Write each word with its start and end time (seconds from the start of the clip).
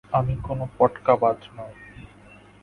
আমি 0.11 0.33
কোনো 0.47 0.63
পটকাবাজ 0.77 1.39
নই! 1.55 1.73